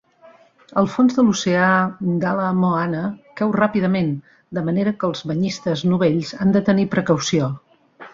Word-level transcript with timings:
El 0.81 0.87
fons 0.91 1.17
de 1.17 1.23
l'oceà 1.25 1.65
d'Ala 2.23 2.47
Moana 2.61 3.03
cau 3.41 3.51
ràpidament, 3.57 4.09
de 4.59 4.63
manera 4.71 4.95
que 5.03 5.07
els 5.11 5.21
banyistes 5.33 5.85
novells 5.93 6.33
han 6.47 6.57
de 6.57 6.63
tenir 6.71 6.87
precaució. 6.97 7.51